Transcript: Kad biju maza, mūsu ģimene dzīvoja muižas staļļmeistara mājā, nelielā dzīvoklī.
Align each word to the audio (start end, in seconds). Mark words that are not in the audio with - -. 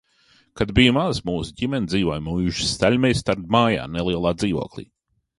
Kad 0.59 0.69
biju 0.77 0.93
maza, 0.97 1.21
mūsu 1.29 1.51
ģimene 1.59 1.91
dzīvoja 1.91 2.23
muižas 2.27 2.71
staļļmeistara 2.77 3.43
mājā, 3.57 3.83
nelielā 3.97 4.33
dzīvoklī. 4.41 4.87